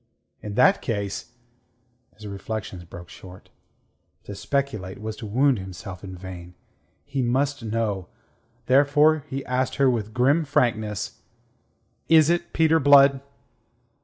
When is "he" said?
7.05-7.21, 9.29-9.45